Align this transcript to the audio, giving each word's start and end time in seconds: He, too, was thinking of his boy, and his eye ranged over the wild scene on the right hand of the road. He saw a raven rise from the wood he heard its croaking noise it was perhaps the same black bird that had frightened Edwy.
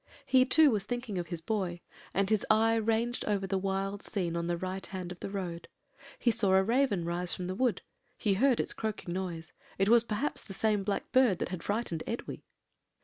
He, 0.25 0.45
too, 0.45 0.71
was 0.71 0.83
thinking 0.83 1.19
of 1.19 1.27
his 1.27 1.41
boy, 1.41 1.79
and 2.11 2.27
his 2.27 2.43
eye 2.49 2.73
ranged 2.73 3.23
over 3.25 3.45
the 3.45 3.59
wild 3.59 4.01
scene 4.01 4.35
on 4.35 4.47
the 4.47 4.57
right 4.57 4.83
hand 4.83 5.11
of 5.11 5.19
the 5.19 5.29
road. 5.29 5.67
He 6.17 6.31
saw 6.31 6.55
a 6.55 6.63
raven 6.63 7.05
rise 7.05 7.35
from 7.35 7.45
the 7.45 7.53
wood 7.53 7.83
he 8.17 8.33
heard 8.33 8.59
its 8.59 8.73
croaking 8.73 9.13
noise 9.13 9.53
it 9.77 9.89
was 9.89 10.03
perhaps 10.03 10.41
the 10.41 10.55
same 10.55 10.81
black 10.83 11.11
bird 11.11 11.37
that 11.37 11.49
had 11.49 11.61
frightened 11.61 12.01
Edwy. 12.07 12.43